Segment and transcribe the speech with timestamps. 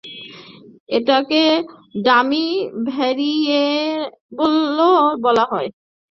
[0.89, 1.41] এটাকে
[2.03, 2.45] ডামি
[2.87, 4.51] ভ্যারিয়েবলও
[5.23, 5.69] বলা হয়।